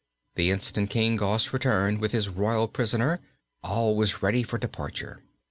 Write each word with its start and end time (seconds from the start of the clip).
The 0.33 0.49
instant 0.49 0.89
King 0.89 1.15
Gos 1.15 1.53
returned 1.53 2.01
with 2.01 2.11
his 2.11 2.27
royal 2.27 2.67
prisoner 2.67 3.19
all 3.61 3.95
was 3.95 4.23
ready 4.23 4.41
for 4.41 4.57
departure. 4.57 5.21